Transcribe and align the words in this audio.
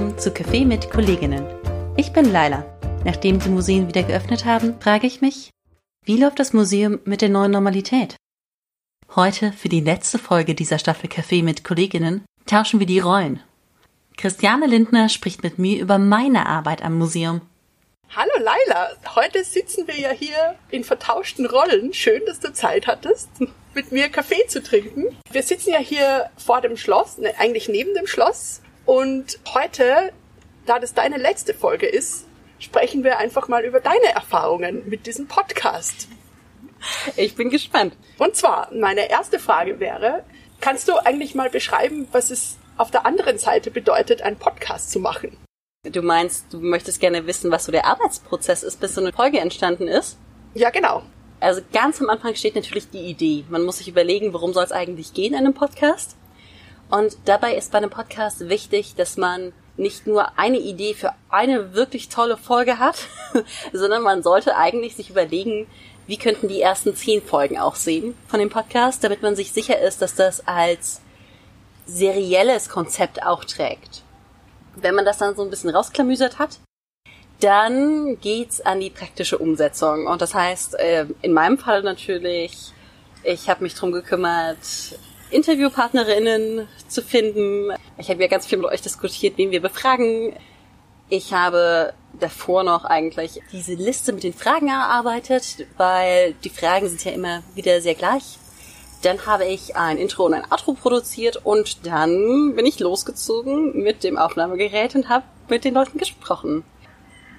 willkommen 0.00 0.18
zu 0.18 0.30
Café 0.30 0.64
mit 0.64 0.90
Kolleginnen. 0.90 1.44
Ich 1.94 2.14
bin 2.14 2.32
Laila. 2.32 2.64
Nachdem 3.04 3.38
die 3.38 3.50
Museen 3.50 3.86
wieder 3.86 4.02
geöffnet 4.02 4.46
haben, 4.46 4.80
frage 4.80 5.06
ich 5.06 5.20
mich, 5.20 5.50
wie 6.06 6.16
läuft 6.16 6.38
das 6.38 6.54
Museum 6.54 7.00
mit 7.04 7.20
der 7.20 7.28
neuen 7.28 7.50
Normalität? 7.50 8.16
Heute, 9.14 9.52
für 9.52 9.68
die 9.68 9.80
letzte 9.80 10.18
Folge 10.18 10.54
dieser 10.54 10.78
Staffel 10.78 11.10
Café 11.10 11.44
mit 11.44 11.64
Kolleginnen, 11.64 12.24
tauschen 12.46 12.80
wir 12.80 12.86
die 12.86 13.00
Rollen. 13.00 13.42
Christiane 14.16 14.66
Lindner 14.66 15.10
spricht 15.10 15.42
mit 15.42 15.58
mir 15.58 15.78
über 15.78 15.98
meine 15.98 16.46
Arbeit 16.46 16.82
am 16.82 16.96
Museum. 16.96 17.42
Hallo 18.16 18.32
Laila, 18.38 18.88
heute 19.16 19.44
sitzen 19.44 19.86
wir 19.86 19.98
ja 19.98 20.10
hier 20.10 20.56
in 20.70 20.82
vertauschten 20.82 21.44
Rollen. 21.44 21.92
Schön, 21.92 22.22
dass 22.26 22.40
du 22.40 22.54
Zeit 22.54 22.86
hattest, 22.86 23.28
mit 23.74 23.92
mir 23.92 24.08
Kaffee 24.08 24.46
zu 24.46 24.62
trinken. 24.62 25.04
Wir 25.30 25.42
sitzen 25.42 25.72
ja 25.72 25.78
hier 25.78 26.30
vor 26.38 26.62
dem 26.62 26.78
Schloss, 26.78 27.18
ne, 27.18 27.34
eigentlich 27.38 27.68
neben 27.68 27.92
dem 27.94 28.06
Schloss. 28.06 28.62
Und 28.90 29.38
heute, 29.54 30.10
da 30.66 30.80
das 30.80 30.94
deine 30.94 31.16
letzte 31.16 31.54
Folge 31.54 31.86
ist, 31.86 32.26
sprechen 32.58 33.04
wir 33.04 33.18
einfach 33.18 33.46
mal 33.46 33.64
über 33.64 33.78
deine 33.78 34.12
Erfahrungen 34.12 34.82
mit 34.88 35.06
diesem 35.06 35.28
Podcast. 35.28 36.08
Ich 37.14 37.36
bin 37.36 37.50
gespannt. 37.50 37.94
Und 38.18 38.34
zwar, 38.34 38.68
meine 38.74 39.08
erste 39.08 39.38
Frage 39.38 39.78
wäre, 39.78 40.24
kannst 40.60 40.88
du 40.88 40.94
eigentlich 41.06 41.36
mal 41.36 41.50
beschreiben, 41.50 42.08
was 42.10 42.32
es 42.32 42.58
auf 42.78 42.90
der 42.90 43.06
anderen 43.06 43.38
Seite 43.38 43.70
bedeutet, 43.70 44.22
einen 44.22 44.40
Podcast 44.40 44.90
zu 44.90 44.98
machen? 44.98 45.36
Du 45.84 46.02
meinst, 46.02 46.52
du 46.52 46.58
möchtest 46.58 46.98
gerne 46.98 47.28
wissen, 47.28 47.52
was 47.52 47.66
so 47.66 47.70
der 47.70 47.86
Arbeitsprozess 47.86 48.64
ist, 48.64 48.80
bis 48.80 48.96
so 48.96 49.00
eine 49.00 49.12
Folge 49.12 49.38
entstanden 49.38 49.86
ist? 49.86 50.18
Ja, 50.54 50.70
genau. 50.70 51.04
Also 51.38 51.60
ganz 51.72 52.00
am 52.00 52.10
Anfang 52.10 52.34
steht 52.34 52.56
natürlich 52.56 52.90
die 52.90 53.06
Idee. 53.06 53.44
Man 53.50 53.62
muss 53.62 53.78
sich 53.78 53.86
überlegen, 53.86 54.32
worum 54.32 54.52
soll 54.52 54.64
es 54.64 54.72
eigentlich 54.72 55.14
gehen 55.14 55.34
in 55.34 55.38
einem 55.38 55.54
Podcast? 55.54 56.16
Und 56.90 57.16
dabei 57.24 57.54
ist 57.54 57.70
bei 57.70 57.78
einem 57.78 57.90
Podcast 57.90 58.48
wichtig, 58.48 58.94
dass 58.96 59.16
man 59.16 59.52
nicht 59.76 60.06
nur 60.06 60.38
eine 60.38 60.58
Idee 60.58 60.94
für 60.94 61.14
eine 61.28 61.72
wirklich 61.72 62.08
tolle 62.08 62.36
Folge 62.36 62.78
hat, 62.78 63.06
sondern 63.72 64.02
man 64.02 64.22
sollte 64.22 64.56
eigentlich 64.56 64.96
sich 64.96 65.08
überlegen, 65.10 65.66
wie 66.06 66.18
könnten 66.18 66.48
die 66.48 66.60
ersten 66.60 66.94
zehn 66.96 67.22
Folgen 67.22 67.58
aussehen 67.58 68.16
von 68.26 68.40
dem 68.40 68.50
Podcast, 68.50 69.04
damit 69.04 69.22
man 69.22 69.36
sich 69.36 69.52
sicher 69.52 69.78
ist, 69.78 70.02
dass 70.02 70.16
das 70.16 70.46
als 70.46 71.00
serielles 71.86 72.68
Konzept 72.68 73.22
auch 73.22 73.44
trägt. 73.44 74.02
Wenn 74.74 74.94
man 74.94 75.04
das 75.04 75.18
dann 75.18 75.36
so 75.36 75.42
ein 75.42 75.50
bisschen 75.50 75.70
rausklamüsert 75.70 76.38
hat, 76.38 76.58
dann 77.38 78.18
geht's 78.20 78.60
an 78.60 78.80
die 78.80 78.90
praktische 78.90 79.38
Umsetzung. 79.38 80.06
Und 80.06 80.20
das 80.20 80.34
heißt, 80.34 80.74
äh, 80.78 81.06
in 81.22 81.32
meinem 81.32 81.58
Fall 81.58 81.82
natürlich, 81.82 82.72
ich 83.22 83.48
habe 83.48 83.62
mich 83.62 83.74
drum 83.74 83.92
gekümmert, 83.92 84.58
Interviewpartnerinnen 85.30 86.68
zu 86.88 87.02
finden. 87.02 87.72
Ich 87.98 88.10
habe 88.10 88.20
ja 88.20 88.28
ganz 88.28 88.46
viel 88.46 88.58
mit 88.58 88.66
euch 88.66 88.82
diskutiert, 88.82 89.38
wen 89.38 89.50
wir 89.50 89.60
befragen. 89.60 90.34
Ich 91.08 91.32
habe 91.32 91.92
davor 92.18 92.62
noch 92.62 92.84
eigentlich 92.84 93.40
diese 93.52 93.74
Liste 93.74 94.12
mit 94.12 94.22
den 94.22 94.32
Fragen 94.32 94.68
erarbeitet, 94.68 95.66
weil 95.76 96.34
die 96.44 96.50
Fragen 96.50 96.88
sind 96.88 97.04
ja 97.04 97.12
immer 97.12 97.42
wieder 97.54 97.80
sehr 97.80 97.94
gleich. 97.94 98.38
Dann 99.02 99.24
habe 99.24 99.46
ich 99.46 99.76
ein 99.76 99.96
Intro 99.96 100.26
und 100.26 100.34
ein 100.34 100.50
Outro 100.50 100.74
produziert 100.74 101.40
und 101.44 101.86
dann 101.86 102.54
bin 102.54 102.66
ich 102.66 102.80
losgezogen 102.80 103.82
mit 103.82 104.04
dem 104.04 104.18
Aufnahmegerät 104.18 104.94
und 104.94 105.08
habe 105.08 105.24
mit 105.48 105.64
den 105.64 105.74
Leuten 105.74 105.98
gesprochen. 105.98 106.64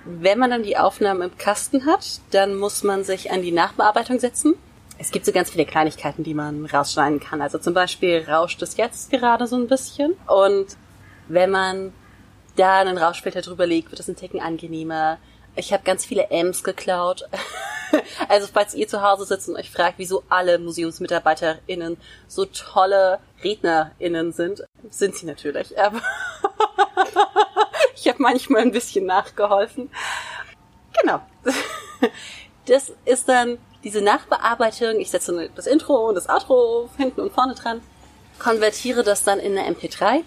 Wenn 0.03 0.39
man 0.39 0.49
dann 0.49 0.63
die 0.63 0.77
Aufnahmen 0.77 1.21
im 1.21 1.37
Kasten 1.37 1.85
hat, 1.85 2.21
dann 2.31 2.55
muss 2.55 2.83
man 2.83 3.03
sich 3.03 3.31
an 3.31 3.43
die 3.43 3.51
Nachbearbeitung 3.51 4.19
setzen. 4.19 4.55
Es 5.01 5.09
gibt 5.09 5.25
so 5.25 5.31
ganz 5.31 5.49
viele 5.49 5.65
Kleinigkeiten, 5.65 6.23
die 6.23 6.35
man 6.35 6.63
rausschneiden 6.63 7.19
kann. 7.19 7.41
Also 7.41 7.57
zum 7.57 7.73
Beispiel 7.73 8.23
rauscht 8.29 8.61
es 8.61 8.77
jetzt 8.77 9.09
gerade 9.09 9.47
so 9.47 9.55
ein 9.55 9.65
bisschen. 9.67 10.13
Und 10.27 10.77
wenn 11.27 11.49
man 11.49 11.91
da 12.55 12.81
einen 12.81 12.99
Rauschfilter 12.99 13.41
drüber 13.41 13.65
legt, 13.65 13.89
wird 13.89 13.99
es 13.99 14.07
ein 14.07 14.15
Ticken 14.15 14.39
angenehmer. 14.39 15.17
Ich 15.55 15.73
habe 15.73 15.81
ganz 15.83 16.05
viele 16.05 16.29
M's 16.29 16.63
geklaut. 16.63 17.27
also 18.29 18.47
falls 18.53 18.75
ihr 18.75 18.87
zu 18.87 19.01
Hause 19.01 19.25
sitzt 19.25 19.49
und 19.49 19.55
euch 19.55 19.71
fragt, 19.71 19.95
wieso 19.97 20.21
alle 20.29 20.59
MuseumsmitarbeiterInnen 20.59 21.97
so 22.27 22.45
tolle 22.45 23.17
RednerInnen 23.43 24.33
sind, 24.33 24.63
sind 24.91 25.15
sie 25.15 25.25
natürlich. 25.25 25.79
Aber 25.79 25.99
ich 27.95 28.07
habe 28.07 28.21
manchmal 28.21 28.61
ein 28.61 28.71
bisschen 28.71 29.07
nachgeholfen. 29.07 29.89
Genau. 31.01 31.21
Das 32.67 32.93
ist 33.05 33.27
dann 33.27 33.57
diese 33.83 34.01
Nachbearbeitung. 34.01 34.99
Ich 34.99 35.11
setze 35.11 35.49
das 35.55 35.67
Intro 35.67 36.07
und 36.07 36.15
das 36.15 36.29
Outro 36.29 36.89
hinten 36.97 37.21
und 37.21 37.33
vorne 37.33 37.55
dran, 37.55 37.81
konvertiere 38.39 39.03
das 39.03 39.23
dann 39.23 39.39
in 39.39 39.57
eine 39.57 39.75
MP3, 39.75 40.23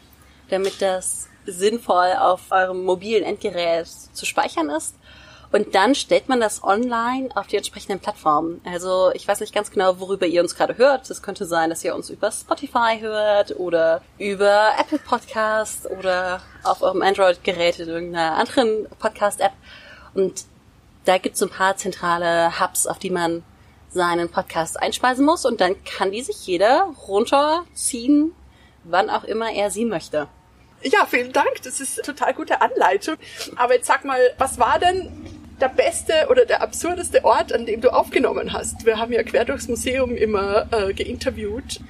damit 0.50 0.80
das 0.80 1.28
sinnvoll 1.46 2.12
auf 2.18 2.40
eurem 2.50 2.84
mobilen 2.84 3.24
Endgerät 3.24 3.86
zu 3.86 4.26
speichern 4.26 4.70
ist. 4.70 4.96
Und 5.52 5.76
dann 5.76 5.94
stellt 5.94 6.28
man 6.28 6.40
das 6.40 6.64
online 6.64 7.28
auf 7.36 7.46
die 7.46 7.56
entsprechenden 7.56 8.00
Plattformen. 8.00 8.60
Also 8.64 9.12
ich 9.14 9.28
weiß 9.28 9.38
nicht 9.38 9.54
ganz 9.54 9.70
genau, 9.70 10.00
worüber 10.00 10.26
ihr 10.26 10.42
uns 10.42 10.56
gerade 10.56 10.78
hört. 10.78 11.08
Es 11.08 11.22
könnte 11.22 11.46
sein, 11.46 11.70
dass 11.70 11.84
ihr 11.84 11.94
uns 11.94 12.10
über 12.10 12.32
Spotify 12.32 12.98
hört 12.98 13.54
oder 13.56 14.02
über 14.18 14.70
Apple 14.80 14.98
Podcast 14.98 15.88
oder 15.88 16.40
auf 16.64 16.82
eurem 16.82 17.02
Android-Gerät 17.02 17.78
in 17.78 17.88
irgendeiner 17.88 18.34
anderen 18.34 18.88
Podcast-App. 18.98 19.52
Und 20.14 20.44
da 21.04 21.18
gibt 21.18 21.34
es 21.34 21.40
so 21.40 21.46
ein 21.46 21.50
paar 21.50 21.76
zentrale 21.76 22.60
Hubs, 22.60 22.86
auf 22.86 22.98
die 22.98 23.10
man 23.10 23.42
seinen 23.90 24.28
Podcast 24.28 24.80
einspeisen 24.80 25.24
muss 25.24 25.44
und 25.44 25.60
dann 25.60 25.76
kann 25.84 26.10
die 26.10 26.22
sich 26.22 26.46
jeder 26.46 26.92
runterziehen, 27.06 28.32
wann 28.82 29.08
auch 29.08 29.24
immer 29.24 29.52
er 29.52 29.70
sie 29.70 29.84
möchte. 29.84 30.28
Ja, 30.82 31.06
vielen 31.06 31.32
Dank. 31.32 31.62
Das 31.62 31.80
ist 31.80 32.04
total 32.04 32.34
gute 32.34 32.60
Anleitung. 32.60 33.16
Aber 33.56 33.74
jetzt 33.74 33.86
sag 33.86 34.04
mal, 34.04 34.20
was 34.36 34.58
war 34.58 34.78
denn 34.78 35.10
der 35.60 35.68
beste 35.68 36.26
oder 36.28 36.44
der 36.44 36.60
absurdeste 36.60 37.24
Ort, 37.24 37.52
an 37.52 37.64
dem 37.64 37.80
du 37.80 37.90
aufgenommen 37.90 38.52
hast? 38.52 38.84
Wir 38.84 38.98
haben 38.98 39.12
ja 39.12 39.22
quer 39.22 39.46
durchs 39.46 39.68
Museum 39.68 40.14
immer 40.14 40.66
äh, 40.72 40.92
geinterviewt. 40.92 41.80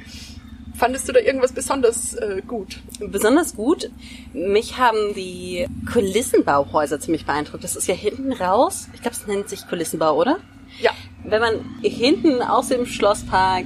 Fandest 0.85 1.09
du 1.09 1.15
da 1.15 1.21
irgendwas 1.21 1.53
besonders 1.53 2.13
äh, 2.13 2.43
gut? 2.47 2.79
Besonders 3.01 3.57
gut? 3.57 3.91
Mich 4.35 4.77
haben 4.77 5.15
die 5.15 5.67
Kulissenbauhäuser 5.91 7.01
ziemlich 7.01 7.25
beeindruckt. 7.25 7.65
Das 7.65 7.75
ist 7.75 7.89
ja 7.89 7.95
hinten 7.95 8.35
raus. 8.35 8.89
Ich 8.93 9.01
glaube, 9.01 9.17
es 9.17 9.27
nennt 9.27 9.49
sich 9.49 9.67
Kulissenbau, 9.67 10.15
oder? 10.15 10.41
Ja. 10.79 10.91
Wenn 11.25 11.41
man 11.41 11.81
hinten 11.81 12.43
aus 12.43 12.69
dem 12.69 12.85
Schlosspark 12.85 13.65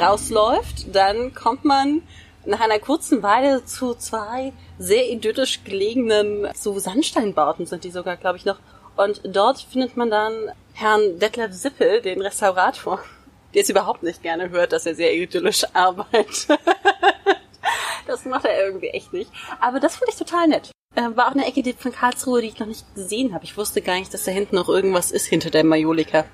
rausläuft, 0.00 0.96
dann 0.96 1.34
kommt 1.34 1.66
man 1.66 2.00
nach 2.46 2.60
einer 2.60 2.78
kurzen 2.78 3.22
Weile 3.22 3.66
zu 3.66 3.92
zwei 3.92 4.54
sehr 4.78 5.10
idyllisch 5.10 5.62
gelegenen, 5.62 6.48
so 6.54 6.78
Sandsteinbauten 6.78 7.66
sind 7.66 7.84
die 7.84 7.90
sogar, 7.90 8.16
glaube 8.16 8.38
ich, 8.38 8.46
noch. 8.46 8.60
Und 8.96 9.20
dort 9.24 9.60
findet 9.60 9.98
man 9.98 10.08
dann 10.08 10.32
Herrn 10.72 11.18
Detlef 11.18 11.52
Sippel, 11.52 12.00
den 12.00 12.22
Restaurator, 12.22 13.00
der 13.54 13.62
es 13.62 13.70
überhaupt 13.70 14.02
nicht 14.02 14.22
gerne 14.22 14.50
hört, 14.50 14.72
dass 14.72 14.86
er 14.86 14.94
sehr 14.94 15.14
idyllisch 15.14 15.64
arbeitet. 15.72 16.46
das 18.06 18.24
macht 18.24 18.44
er 18.44 18.64
irgendwie 18.64 18.88
echt 18.88 19.12
nicht. 19.12 19.30
Aber 19.60 19.80
das 19.80 19.96
fand 19.96 20.10
ich 20.10 20.16
total 20.16 20.48
nett. 20.48 20.70
Äh, 20.96 21.16
war 21.16 21.28
auch 21.28 21.34
eine 21.34 21.46
Ecke 21.46 21.62
von 21.78 21.92
Karlsruhe, 21.92 22.42
die 22.42 22.48
ich 22.48 22.58
noch 22.58 22.66
nicht 22.66 22.84
gesehen 22.94 23.32
habe. 23.32 23.44
Ich 23.44 23.56
wusste 23.56 23.80
gar 23.80 23.94
nicht, 23.94 24.12
dass 24.12 24.24
da 24.24 24.32
hinten 24.32 24.56
noch 24.56 24.68
irgendwas 24.68 25.10
ist 25.10 25.26
hinter 25.26 25.50
der 25.50 25.64
Majolika. 25.64 26.24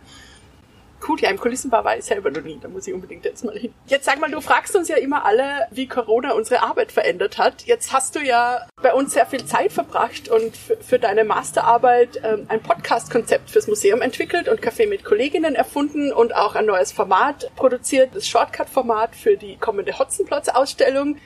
Cool, 1.06 1.20
ja, 1.20 1.30
im 1.30 1.38
Kulissenbau 1.38 1.84
war 1.84 1.96
ich 1.96 2.04
selber 2.04 2.30
noch 2.30 2.42
nie. 2.42 2.58
Da 2.60 2.68
muss 2.68 2.86
ich 2.86 2.94
unbedingt 2.94 3.24
jetzt 3.24 3.44
mal 3.44 3.56
hin. 3.56 3.72
Jetzt 3.86 4.06
sag 4.06 4.18
mal, 4.18 4.30
du 4.30 4.40
fragst 4.40 4.74
uns 4.74 4.88
ja 4.88 4.96
immer 4.96 5.24
alle, 5.24 5.66
wie 5.70 5.86
Corona 5.86 6.32
unsere 6.32 6.62
Arbeit 6.62 6.90
verändert 6.90 7.38
hat. 7.38 7.62
Jetzt 7.62 7.92
hast 7.92 8.16
du 8.16 8.20
ja 8.20 8.66
bei 8.82 8.92
uns 8.92 9.12
sehr 9.12 9.26
viel 9.26 9.44
Zeit 9.44 9.72
verbracht 9.72 10.28
und 10.28 10.56
für 10.56 10.98
deine 10.98 11.24
Masterarbeit 11.24 12.20
ähm, 12.24 12.46
ein 12.48 12.60
Podcast-Konzept 12.60 13.50
fürs 13.50 13.68
Museum 13.68 14.02
entwickelt 14.02 14.48
und 14.48 14.60
Café 14.60 14.88
mit 14.88 15.04
Kolleginnen 15.04 15.54
erfunden 15.54 16.12
und 16.12 16.34
auch 16.34 16.56
ein 16.56 16.66
neues 16.66 16.90
Format 16.90 17.50
produziert, 17.54 18.10
das 18.14 18.26
Shortcut-Format 18.26 19.14
für 19.14 19.36
die 19.36 19.56
kommende 19.56 19.98
Hotzenplotz-Ausstellung. 19.98 21.18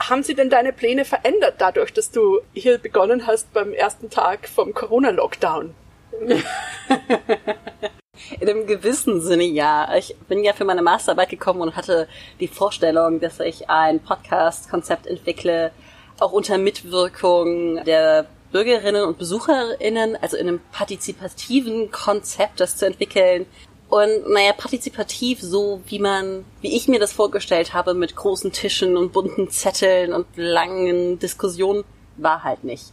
Haben 0.00 0.22
sie 0.22 0.34
denn 0.34 0.50
deine 0.50 0.72
Pläne 0.72 1.04
verändert 1.04 1.56
dadurch, 1.58 1.92
dass 1.92 2.10
du 2.10 2.40
hier 2.54 2.78
begonnen 2.78 3.26
hast 3.26 3.52
beim 3.52 3.72
ersten 3.72 4.10
Tag 4.10 4.48
vom 4.48 4.74
Corona-Lockdown? 4.74 5.74
In 8.40 8.48
einem 8.48 8.66
gewissen 8.66 9.20
Sinne 9.20 9.44
ja. 9.44 9.94
Ich 9.96 10.14
bin 10.28 10.44
ja 10.44 10.52
für 10.52 10.64
meine 10.64 10.82
Masterarbeit 10.82 11.28
gekommen 11.28 11.60
und 11.60 11.76
hatte 11.76 12.08
die 12.40 12.48
Vorstellung, 12.48 13.20
dass 13.20 13.40
ich 13.40 13.68
ein 13.70 14.00
Podcast-Konzept 14.00 15.06
entwickle, 15.06 15.72
auch 16.18 16.32
unter 16.32 16.58
Mitwirkung 16.58 17.84
der 17.84 18.26
Bürgerinnen 18.50 19.04
und 19.04 19.18
Besucherinnen, 19.18 20.16
also 20.20 20.36
in 20.36 20.48
einem 20.48 20.60
partizipativen 20.72 21.90
Konzept, 21.90 22.60
das 22.60 22.76
zu 22.76 22.86
entwickeln. 22.86 23.46
Und 23.88 24.28
naja, 24.28 24.52
partizipativ, 24.52 25.40
so 25.40 25.80
wie 25.86 25.98
man, 25.98 26.44
wie 26.60 26.76
ich 26.76 26.88
mir 26.88 27.00
das 27.00 27.12
vorgestellt 27.12 27.72
habe, 27.72 27.94
mit 27.94 28.16
großen 28.16 28.52
Tischen 28.52 28.96
und 28.96 29.12
bunten 29.12 29.50
Zetteln 29.50 30.12
und 30.12 30.26
langen 30.36 31.18
Diskussionen, 31.18 31.84
war 32.16 32.44
halt 32.44 32.64
nicht. 32.64 32.92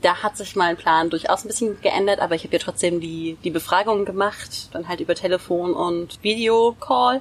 Da 0.00 0.22
hat 0.22 0.36
sich 0.36 0.54
mein 0.54 0.76
Plan 0.76 1.10
durchaus 1.10 1.44
ein 1.44 1.48
bisschen 1.48 1.80
geändert, 1.80 2.20
aber 2.20 2.34
ich 2.34 2.44
habe 2.44 2.52
ja 2.52 2.62
trotzdem 2.62 3.00
die, 3.00 3.36
die 3.42 3.50
Befragungen 3.50 4.04
gemacht, 4.04 4.68
dann 4.72 4.88
halt 4.88 5.00
über 5.00 5.14
Telefon 5.14 5.74
und 5.74 6.22
Videocall. 6.22 7.20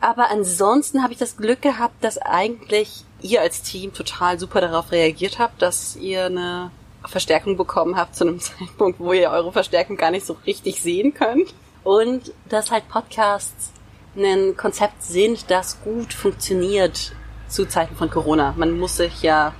Aber 0.00 0.30
ansonsten 0.30 1.02
habe 1.02 1.12
ich 1.12 1.18
das 1.18 1.36
Glück 1.36 1.62
gehabt, 1.62 2.02
dass 2.02 2.18
eigentlich 2.18 3.04
ihr 3.20 3.40
als 3.40 3.62
Team 3.62 3.92
total 3.92 4.38
super 4.38 4.60
darauf 4.60 4.92
reagiert 4.92 5.38
habt, 5.38 5.60
dass 5.62 5.96
ihr 5.96 6.26
eine 6.26 6.70
Verstärkung 7.04 7.56
bekommen 7.56 7.96
habt 7.96 8.14
zu 8.14 8.24
einem 8.24 8.40
Zeitpunkt, 8.40 9.00
wo 9.00 9.12
ihr 9.12 9.30
eure 9.30 9.52
Verstärkung 9.52 9.96
gar 9.96 10.10
nicht 10.10 10.26
so 10.26 10.36
richtig 10.46 10.80
sehen 10.80 11.14
könnt. 11.14 11.54
Und 11.84 12.32
dass 12.48 12.70
halt 12.70 12.88
Podcasts 12.88 13.72
ein 14.16 14.56
Konzept 14.56 15.02
sind, 15.02 15.50
das 15.50 15.80
gut 15.82 16.12
funktioniert 16.12 17.12
zu 17.48 17.66
Zeiten 17.66 17.96
von 17.96 18.10
Corona. 18.10 18.54
Man 18.56 18.78
muss 18.78 18.96
sich 18.96 19.22
ja 19.22 19.54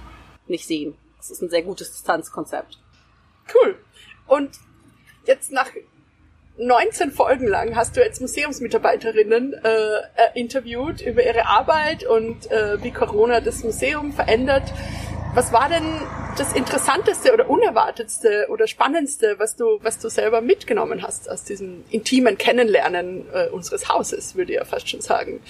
nicht 0.47 0.67
sehen. 0.67 0.95
Das 1.19 1.31
ist 1.31 1.43
ein 1.43 1.50
sehr 1.50 1.62
gutes 1.62 1.91
Distanzkonzept. 1.93 2.79
Cool. 3.55 3.76
Und 4.26 4.50
jetzt 5.26 5.53
nach 5.53 5.69
19 6.59 7.12
Folgen 7.12 7.47
lang 7.47 7.76
hast 7.76 7.97
du 7.97 8.00
jetzt 8.00 8.20
Museumsmitarbeiterinnen 8.20 9.55
äh, 9.55 10.00
interviewt 10.35 11.00
über 11.00 11.25
ihre 11.25 11.47
Arbeit 11.47 12.05
und 12.05 12.50
äh, 12.50 12.82
wie 12.82 12.91
Corona 12.91 13.41
das 13.41 13.62
Museum 13.62 14.12
verändert. 14.12 14.73
Was 15.35 15.53
war 15.53 15.69
denn 15.69 15.85
das 16.37 16.53
Interessanteste 16.53 17.32
oder 17.32 17.49
Unerwartetste 17.49 18.49
oder 18.50 18.67
Spannendste, 18.67 19.37
was 19.38 19.55
du, 19.55 19.79
was 19.82 19.99
du 19.99 20.09
selber 20.09 20.41
mitgenommen 20.41 21.03
hast 21.03 21.31
aus 21.31 21.44
diesem 21.44 21.85
intimen 21.91 22.38
Kennenlernen 22.38 23.26
äh, 23.32 23.49
unseres 23.50 23.88
Hauses, 23.88 24.35
würde 24.35 24.53
ich 24.53 24.59
ja 24.59 24.64
fast 24.64 24.88
schon 24.88 25.00
sagen? 25.00 25.41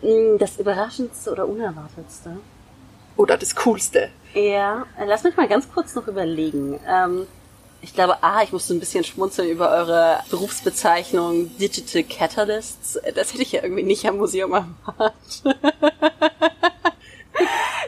Mm, 0.00 0.38
das 0.38 0.58
Überraschendste 0.58 1.30
oder 1.32 1.46
Unerwartetste? 1.46 2.38
Oder 3.16 3.36
das 3.36 3.54
Coolste? 3.54 4.10
Ja, 4.36 4.84
lass 5.02 5.24
mich 5.24 5.34
mal 5.34 5.48
ganz 5.48 5.72
kurz 5.72 5.94
noch 5.94 6.06
überlegen. 6.08 6.78
Ähm, 6.86 7.26
ich 7.80 7.94
glaube, 7.94 8.18
ah, 8.20 8.42
ich 8.42 8.52
musste 8.52 8.74
ein 8.74 8.80
bisschen 8.80 9.02
schmunzeln 9.02 9.48
über 9.48 9.70
eure 9.70 10.20
Berufsbezeichnung 10.28 11.56
Digital 11.56 12.02
Catalysts. 12.02 13.00
Das 13.14 13.32
hätte 13.32 13.42
ich 13.42 13.52
ja 13.52 13.62
irgendwie 13.62 13.82
nicht 13.82 14.06
am 14.06 14.18
Museum 14.18 14.52
erwartet. 14.52 15.42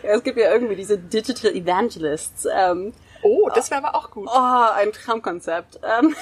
ja, 0.02 0.10
es 0.10 0.22
gibt 0.22 0.38
ja 0.38 0.50
irgendwie 0.50 0.76
diese 0.76 0.96
Digital 0.96 1.54
Evangelists. 1.54 2.48
Ähm, 2.50 2.94
oh, 3.20 3.50
das 3.54 3.70
wäre 3.70 3.84
aber 3.84 3.94
auch 3.94 4.10
gut. 4.10 4.26
Oh, 4.32 4.66
ein 4.74 4.90
Traumkonzept. 4.92 5.80
Ähm, 5.82 6.16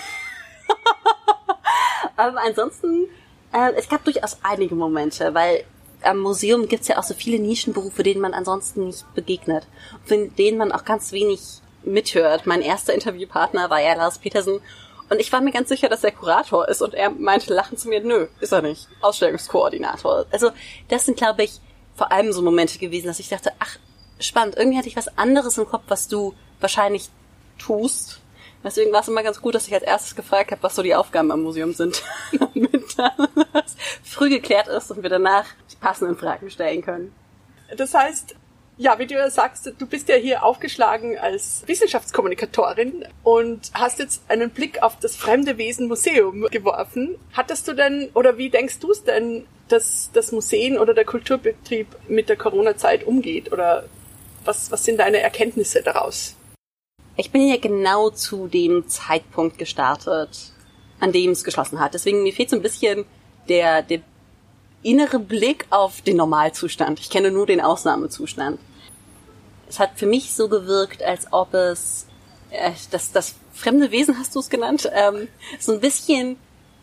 aber 2.17 2.41
ansonsten, 2.45 3.07
äh, 3.53 3.75
es 3.77 3.89
gab 3.89 4.03
durchaus 4.03 4.39
einige 4.43 4.75
Momente, 4.75 5.33
weil 5.35 5.63
am 6.07 6.19
Museum 6.19 6.69
gibt's 6.69 6.89
ja 6.89 6.99
auch 6.99 7.05
so 7.05 7.15
viele 7.15 7.39
Nischenberufe, 7.39 8.03
denen 8.03 8.21
man 8.21 8.35
ansonsten 8.35 8.87
nicht 8.87 9.05
begegnet. 9.15 9.67
Von 10.05 10.35
denen 10.37 10.59
man 10.59 10.73
auch 10.73 10.85
ganz 10.85 11.13
wenig 11.13 11.41
mithört. 11.85 12.47
Mein 12.47 12.63
erster 12.63 12.95
Interviewpartner 12.95 13.71
war 13.71 13.81
ja 13.81 13.95
Lars 13.95 14.19
Petersen 14.19 14.61
und 15.09 15.21
ich 15.21 15.33
war 15.33 15.41
mir 15.41 15.53
ganz 15.53 15.69
sicher, 15.69 15.89
dass 15.89 16.03
er 16.03 16.11
Kurator 16.11 16.69
ist 16.69 16.83
und 16.83 16.95
er 16.95 17.11
meinte 17.11 17.55
lachen 17.55 17.79
zu 17.79 17.89
mir, 17.89 18.01
nö, 18.01 18.27
ist 18.41 18.53
er 18.53 18.63
nicht. 18.63 18.89
Ausstellungskoordinator. 19.01 20.27
Also 20.31 20.51
das 20.89 21.05
sind, 21.07 21.17
glaube 21.17 21.45
ich, 21.45 21.61
vor 21.95 22.11
allem 22.11 22.33
so 22.33 22.43
Momente 22.43 22.79
gewesen, 22.79 23.07
dass 23.07 23.21
ich 23.21 23.29
dachte, 23.29 23.53
ach, 23.59 23.79
spannend, 24.19 24.57
irgendwie 24.57 24.79
hatte 24.79 24.89
ich 24.89 24.97
was 24.97 25.17
anderes 25.17 25.59
im 25.59 25.67
Kopf, 25.67 25.85
was 25.89 26.09
du 26.09 26.35
wahrscheinlich 26.61 27.09
tust. 27.59 28.21
Deswegen 28.65 28.93
war 28.93 29.01
es 29.01 29.09
immer 29.09 29.23
ganz 29.23 29.41
gut, 29.41 29.55
dass 29.55 29.69
ich 29.69 29.75
als 29.75 29.85
erstes 29.85 30.17
gefragt 30.17 30.51
habe, 30.51 30.63
was 30.63 30.75
so 30.75 30.83
die 30.83 30.95
Aufgaben 30.95 31.31
am 31.31 31.43
Museum 31.43 31.73
sind, 31.73 32.03
damit 32.39 32.85
das 32.97 33.77
früh 34.03 34.29
geklärt 34.29 34.69
ist 34.69 34.91
und 34.91 35.03
wir 35.03 35.11
danach 35.11 35.47
die 35.71 35.77
passenden 35.77 36.17
Fragen 36.17 36.51
stellen 36.51 36.83
können. 36.83 37.13
Das 37.77 37.95
heißt, 37.95 38.35
ja, 38.79 38.99
wie 38.99 39.07
du 39.07 39.15
ja 39.15 39.31
sagst, 39.31 39.73
du 39.79 39.87
bist 39.87 40.09
ja 40.09 40.17
hier 40.17 40.45
aufgeschlagen 40.45 41.19
als 41.19 41.63
Wissenschaftskommunikatorin 41.67 43.07
und 43.23 43.71
hast 43.73 43.99
jetzt 43.99 44.23
einen 44.29 44.51
Blick 44.51 44.83
auf 44.83 44.99
das 44.99 45.17
Fremde 45.17 45.57
Wesen 45.57 45.89
Museum 45.89 46.47
geworfen. 46.51 47.17
Hattest 47.33 47.67
du 47.69 47.73
denn, 47.73 48.11
oder 48.13 48.37
wie 48.37 48.51
denkst 48.51 48.79
du 48.81 48.91
es 48.91 49.03
denn, 49.03 49.47
dass 49.69 50.11
das 50.13 50.31
Museen 50.31 50.79
oder 50.79 50.93
der 50.93 51.07
Kulturbetrieb 51.07 51.89
mit 52.09 52.29
der 52.29 52.37
Corona-Zeit 52.37 53.05
umgeht? 53.05 53.51
Oder 53.51 53.85
was, 54.45 54.71
was 54.71 54.85
sind 54.85 54.99
deine 55.01 55.21
Erkenntnisse 55.21 55.83
daraus? 55.83 56.37
Ich 57.17 57.31
bin 57.31 57.49
ja 57.49 57.57
genau 57.57 58.11
zu 58.11 58.47
dem 58.47 58.89
Zeitpunkt 58.89 59.59
gestartet, 59.59 60.53
an 61.01 61.13
dem 61.13 61.31
es 61.31 61.45
geschlossen 61.45 61.81
hat. 61.81 61.95
Deswegen 61.95 62.23
mir 62.23 62.33
fehlt 62.33 62.51
so 62.51 62.57
ein 62.57 62.63
bisschen 62.63 63.07
der, 63.49 63.83
der 63.83 64.01
innere 64.83 65.19
Blick 65.19 65.67
auf 65.71 66.03
den 66.03 66.19
Normalzustand. 66.19 67.01
Ich 67.01 67.09
kenne 67.09 67.31
nur 67.31 67.47
den 67.47 67.61
Ausnahmezustand. 67.61 68.61
Es 69.69 69.79
hat 69.79 69.93
für 69.97 70.07
mich 70.07 70.33
so 70.33 70.49
gewirkt, 70.49 71.03
als 71.03 71.33
ob 71.33 71.55
es 71.55 72.07
äh, 72.51 72.73
das, 72.91 73.13
das 73.13 73.35
fremde 73.53 73.91
Wesen 73.91 74.19
hast 74.19 74.35
du 74.35 74.41
es 74.41 74.51
genannt, 74.51 74.89
ähm, 74.93 75.29
so 75.59 75.73
ein 75.73 75.81
bisschen 75.81 76.37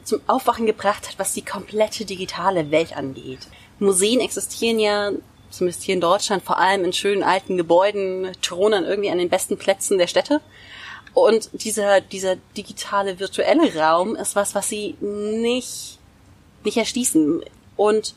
zum 0.04 0.20
Aufwachen 0.28 0.66
gebracht 0.66 1.08
hat, 1.08 1.20
was 1.20 1.34
die 1.34 1.46
komplette 1.46 2.06
digitale 2.06 2.72
Welt 2.72 2.98
angeht. 2.98 3.40
Museen 3.80 4.20
existieren 4.20 4.80
ja, 4.80 5.12
zumindest 5.54 5.84
hier 5.84 5.96
in 5.96 6.02
Deutschland, 6.02 6.44
vor 6.44 6.58
allem 6.58 6.84
in 6.84 6.94
schönen 6.94 7.24
alten 7.24 7.58
Gebäuden, 7.58 8.32
thronen 8.42 8.86
irgendwie 8.86 9.12
an 9.12 9.20
den 9.20 9.30
besten 9.30 9.58
Plätzen 9.58 9.98
der 9.98 10.08
Städte. 10.08 10.42
Und 11.14 11.50
dieser, 11.54 12.02
dieser 12.02 12.38
digitale 12.58 13.20
virtuelle 13.20 13.76
Raum 13.76 14.16
ist 14.16 14.36
was, 14.36 14.56
was 14.56 14.68
sie 14.68 14.96
nicht, 15.00 16.00
nicht 16.64 16.78
erschließen. 16.78 17.44
Und 17.78 18.16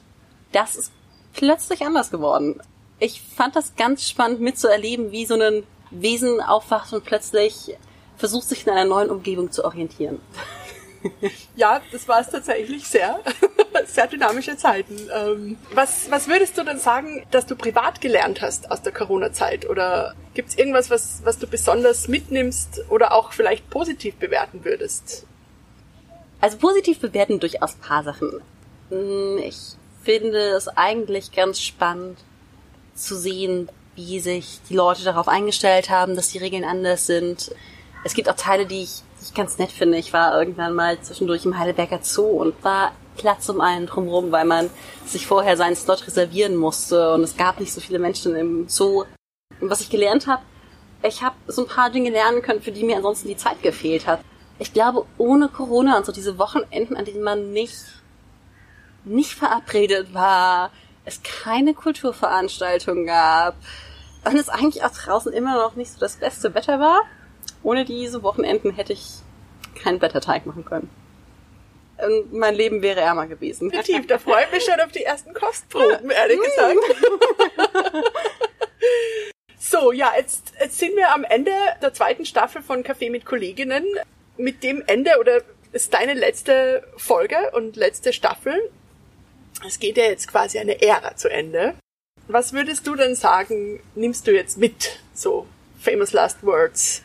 das 0.52 0.76
ist 0.76 0.92
plötzlich 1.34 1.82
anders 1.82 2.10
geworden. 2.10 2.60
Ich 2.98 3.20
fand 3.20 3.54
das 3.54 3.76
ganz 3.76 4.08
spannend 4.08 4.40
mitzuerleben, 4.40 5.12
wie 5.12 5.26
so 5.26 5.34
ein 5.34 5.64
Wesen 5.90 6.40
aufwacht 6.40 6.94
und 6.94 7.04
plötzlich 7.04 7.76
versucht, 8.16 8.48
sich 8.48 8.66
in 8.66 8.72
einer 8.72 8.86
neuen 8.86 9.10
Umgebung 9.10 9.52
zu 9.52 9.64
orientieren. 9.64 10.20
Ja, 11.54 11.80
das 11.92 12.08
war 12.08 12.20
es 12.20 12.30
tatsächlich 12.30 12.84
sehr, 12.84 13.20
sehr 13.86 14.06
dynamische 14.06 14.56
Zeiten. 14.56 14.96
Ähm, 15.14 15.58
was, 15.72 16.10
was 16.10 16.28
würdest 16.28 16.58
du 16.58 16.64
denn 16.64 16.78
sagen, 16.78 17.24
dass 17.30 17.46
du 17.46 17.56
privat 17.56 18.00
gelernt 18.00 18.42
hast 18.42 18.70
aus 18.70 18.82
der 18.82 18.92
Corona-Zeit? 18.92 19.68
Oder 19.68 20.14
gibt 20.34 20.50
es 20.50 20.58
irgendwas, 20.58 20.90
was, 20.90 21.22
was 21.24 21.38
du 21.38 21.46
besonders 21.46 22.08
mitnimmst 22.08 22.84
oder 22.90 23.12
auch 23.12 23.32
vielleicht 23.32 23.68
positiv 23.70 24.16
bewerten 24.16 24.64
würdest? 24.64 25.26
Also 26.40 26.58
positiv 26.58 27.00
bewerten 27.00 27.40
durchaus 27.40 27.74
ein 27.74 27.80
paar 27.80 28.04
Sachen. 28.04 28.40
Hm, 28.90 29.38
ich 29.38 29.56
finde 30.02 30.38
es 30.38 30.68
eigentlich 30.68 31.32
ganz 31.32 31.60
spannend 31.60 32.18
zu 32.94 33.16
sehen, 33.16 33.68
wie 33.94 34.20
sich 34.20 34.60
die 34.68 34.74
Leute 34.74 35.02
darauf 35.04 35.28
eingestellt 35.28 35.90
haben, 35.90 36.14
dass 36.16 36.28
die 36.28 36.38
Regeln 36.38 36.64
anders 36.64 37.06
sind. 37.06 37.50
Es 38.04 38.14
gibt 38.14 38.28
auch 38.28 38.36
Teile, 38.36 38.66
die 38.66 38.82
ich, 38.82 39.02
die 39.20 39.24
ich 39.24 39.34
ganz 39.34 39.58
nett 39.58 39.72
finde. 39.72 39.98
Ich 39.98 40.12
war 40.12 40.38
irgendwann 40.38 40.74
mal 40.74 41.00
zwischendurch 41.00 41.44
im 41.44 41.58
Heidelberger 41.58 42.00
Zoo 42.02 42.28
und 42.28 42.62
war 42.62 42.92
Platz 43.16 43.48
um 43.48 43.60
einen 43.60 43.86
drumherum, 43.86 44.32
weil 44.32 44.44
man 44.44 44.70
sich 45.04 45.26
vorher 45.26 45.56
seinen 45.56 45.76
Slot 45.76 46.06
reservieren 46.06 46.56
musste 46.56 47.14
und 47.14 47.22
es 47.22 47.36
gab 47.36 47.60
nicht 47.60 47.72
so 47.72 47.80
viele 47.80 47.98
Menschen 47.98 48.36
im 48.36 48.68
Zoo. 48.68 49.04
Und 49.60 49.70
was 49.70 49.80
ich 49.80 49.90
gelernt 49.90 50.26
habe, 50.26 50.42
ich 51.02 51.22
habe 51.22 51.36
so 51.46 51.62
ein 51.62 51.68
paar 51.68 51.90
Dinge 51.90 52.10
lernen 52.10 52.42
können, 52.42 52.62
für 52.62 52.72
die 52.72 52.84
mir 52.84 52.96
ansonsten 52.96 53.28
die 53.28 53.36
Zeit 53.36 53.62
gefehlt 53.62 54.06
hat. 54.06 54.20
Ich 54.58 54.72
glaube, 54.72 55.04
ohne 55.18 55.48
Corona 55.48 55.96
und 55.96 56.06
so 56.06 56.12
diese 56.12 56.38
Wochenenden, 56.38 56.96
an 56.96 57.04
denen 57.04 57.22
man 57.22 57.52
nicht 57.52 57.84
nicht 59.04 59.34
verabredet 59.34 60.12
war, 60.12 60.70
es 61.04 61.20
keine 61.22 61.72
Kulturveranstaltung 61.72 63.06
gab 63.06 63.54
und 64.24 64.36
es 64.36 64.48
eigentlich 64.48 64.84
auch 64.84 64.90
draußen 64.90 65.32
immer 65.32 65.54
noch 65.54 65.76
nicht 65.76 65.92
so 65.92 66.00
das 66.00 66.16
beste 66.16 66.54
Wetter 66.54 66.80
war. 66.80 67.02
Ohne 67.62 67.84
diese 67.84 68.22
Wochenenden 68.22 68.72
hätte 68.72 68.92
ich 68.92 69.20
keinen 69.76 70.02
Wetterteig 70.02 70.46
machen 70.46 70.64
können. 70.64 70.90
Und 71.98 72.32
mein 72.32 72.54
Leben 72.54 72.82
wäre 72.82 73.00
ärmer 73.00 73.26
gewesen. 73.26 73.70
Definitiv, 73.70 74.06
da 74.06 74.18
freue 74.18 74.44
ich 74.44 74.52
mich 74.52 74.64
schon 74.64 74.80
auf 74.80 74.92
die 74.92 75.04
ersten 75.04 75.32
Kostproben, 75.32 76.10
ehrlich 76.10 76.40
gesagt. 76.40 76.76
so, 79.58 79.92
ja, 79.92 80.12
jetzt, 80.16 80.52
jetzt 80.60 80.78
sind 80.78 80.96
wir 80.96 81.14
am 81.14 81.24
Ende 81.24 81.52
der 81.80 81.94
zweiten 81.94 82.26
Staffel 82.26 82.62
von 82.62 82.84
Café 82.84 83.10
mit 83.10 83.24
Kolleginnen. 83.24 83.84
Mit 84.36 84.62
dem 84.62 84.82
Ende 84.86 85.12
oder 85.18 85.40
ist 85.72 85.94
deine 85.94 86.12
letzte 86.12 86.86
Folge 86.96 87.36
und 87.52 87.76
letzte 87.76 88.12
Staffel 88.12 88.70
es 89.64 89.78
geht 89.78 89.96
ja 89.96 90.04
jetzt 90.04 90.28
quasi 90.28 90.58
eine 90.58 90.82
Ära 90.82 91.16
zu 91.16 91.28
Ende. 91.28 91.74
Was 92.28 92.52
würdest 92.52 92.86
du 92.86 92.96
denn 92.96 93.14
sagen, 93.14 93.80
nimmst 93.94 94.26
du 94.26 94.34
jetzt 94.34 94.58
mit, 94.58 94.98
so 95.14 95.46
famous 95.80 96.12
last 96.12 96.42
words 96.42 97.02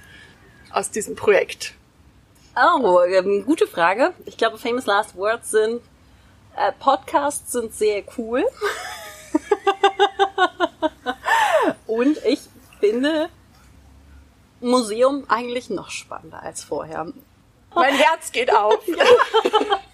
aus 0.71 0.89
diesem 0.89 1.15
Projekt? 1.15 1.75
Oh, 2.55 2.99
ähm, 3.01 3.45
gute 3.45 3.65
Frage. 3.65 4.13
Ich 4.25 4.37
glaube, 4.37 4.57
famous 4.57 4.85
last 4.85 5.15
words 5.15 5.51
sind, 5.51 5.81
äh, 6.57 6.71
Podcasts 6.79 7.51
sind 7.51 7.73
sehr 7.73 8.03
cool. 8.17 8.43
Und 11.87 12.17
ich 12.25 12.41
finde 12.79 13.29
Museum 14.59 15.25
eigentlich 15.29 15.69
noch 15.69 15.89
spannender 15.89 16.43
als 16.43 16.63
vorher. 16.63 17.07
Mein 17.73 17.95
Herz 17.95 18.31
geht 18.31 18.53
auf. 18.53 18.79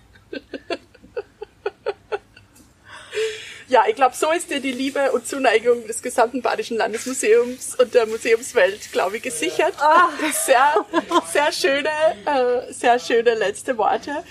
Ja, 3.69 3.83
ich 3.87 3.95
glaube, 3.95 4.15
so 4.15 4.31
ist 4.31 4.49
dir 4.49 4.61
die 4.61 4.71
Liebe 4.71 5.11
und 5.11 5.27
Zuneigung 5.27 5.85
des 5.87 6.01
gesamten 6.01 6.41
Badischen 6.41 6.77
Landesmuseums 6.77 7.75
und 7.75 7.93
der 7.93 8.05
Museumswelt, 8.05 8.91
glaube 8.93 9.17
ich, 9.17 9.23
gesichert. 9.23 9.73
Ah. 9.79 10.07
Sehr, 10.31 10.85
sehr 11.25 11.51
schöne, 11.51 11.89
äh, 12.25 12.71
sehr 12.71 12.97
schöne 12.97 13.33
letzte 13.35 13.77
Worte. 13.77 14.23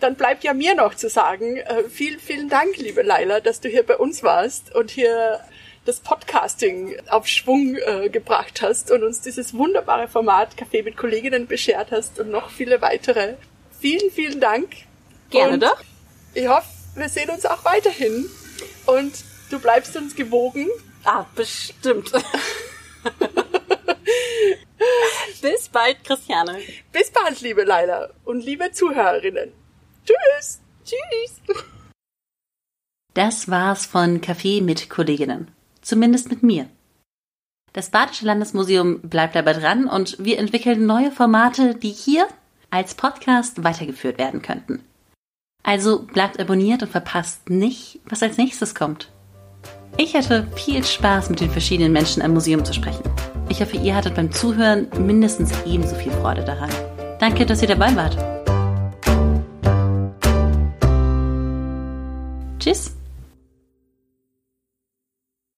dann 0.00 0.16
bleibt 0.16 0.44
ja 0.44 0.52
mir 0.52 0.74
noch 0.74 0.94
zu 0.94 1.08
sagen, 1.08 1.56
äh, 1.56 1.84
vielen, 1.88 2.20
vielen 2.20 2.48
Dank, 2.48 2.76
liebe 2.76 3.02
Laila, 3.02 3.40
dass 3.40 3.60
du 3.60 3.68
hier 3.68 3.84
bei 3.84 3.96
uns 3.96 4.22
warst 4.22 4.74
und 4.74 4.90
hier 4.90 5.40
das 5.86 6.00
Podcasting 6.00 6.96
auf 7.08 7.26
Schwung 7.26 7.76
äh, 7.76 8.10
gebracht 8.10 8.62
hast 8.62 8.90
und 8.90 9.02
uns 9.02 9.22
dieses 9.22 9.54
wunderbare 9.54 10.08
Format 10.08 10.56
Café 10.56 10.82
mit 10.84 10.96
Kolleginnen 10.96 11.46
beschert 11.46 11.90
hast 11.90 12.20
und 12.20 12.30
noch 12.30 12.50
viele 12.50 12.80
weitere. 12.80 13.34
Vielen, 13.80 14.10
vielen 14.10 14.40
Dank. 14.40 14.70
Gerne 15.30 15.54
und 15.54 15.62
doch. 15.62 15.80
Ich 16.34 16.48
hoffe, 16.48 16.68
wir 16.96 17.08
sehen 17.08 17.30
uns 17.30 17.44
auch 17.46 17.64
weiterhin 17.64 18.28
und 18.86 19.12
du 19.50 19.58
bleibst 19.58 19.96
uns 19.96 20.14
gewogen. 20.14 20.68
Ah, 21.04 21.26
bestimmt. 21.34 22.12
Bis 25.42 25.68
bald, 25.68 26.02
Christiane. 26.04 26.58
Bis 26.92 27.10
bald, 27.10 27.40
liebe 27.40 27.64
Leila 27.64 28.10
und 28.24 28.44
liebe 28.44 28.72
Zuhörerinnen. 28.72 29.52
Tschüss. 30.04 30.60
Tschüss. 30.84 31.40
Das 33.14 33.48
war's 33.48 33.86
von 33.86 34.20
Café 34.20 34.62
mit 34.62 34.90
Kolleginnen. 34.90 35.48
Zumindest 35.82 36.30
mit 36.30 36.42
mir. 36.42 36.68
Das 37.72 37.90
Badische 37.90 38.24
Landesmuseum 38.24 39.00
bleibt 39.00 39.34
dabei 39.34 39.52
dran 39.52 39.86
und 39.86 40.16
wir 40.18 40.38
entwickeln 40.38 40.86
neue 40.86 41.10
Formate, 41.10 41.74
die 41.74 41.90
hier 41.90 42.28
als 42.70 42.94
Podcast 42.94 43.62
weitergeführt 43.64 44.18
werden 44.18 44.42
könnten. 44.42 44.84
Also 45.64 46.02
bleibt 46.02 46.38
abonniert 46.38 46.82
und 46.82 46.90
verpasst 46.90 47.50
nicht, 47.50 47.98
was 48.08 48.22
als 48.22 48.36
nächstes 48.36 48.74
kommt. 48.74 49.10
Ich 49.96 50.14
hatte 50.14 50.46
viel 50.54 50.84
Spaß, 50.84 51.30
mit 51.30 51.40
den 51.40 51.50
verschiedenen 51.50 51.92
Menschen 51.92 52.22
am 52.22 52.34
Museum 52.34 52.64
zu 52.64 52.74
sprechen. 52.74 53.02
Ich 53.48 53.60
hoffe, 53.60 53.76
ihr 53.76 53.94
hattet 53.94 54.14
beim 54.14 54.30
Zuhören 54.30 54.88
mindestens 54.98 55.52
ebenso 55.64 55.94
viel 55.94 56.12
Freude 56.12 56.44
daran. 56.44 56.70
Danke, 57.18 57.46
dass 57.46 57.62
ihr 57.62 57.68
dabei 57.68 57.96
wart. 57.96 58.16
Tschüss. 62.58 62.93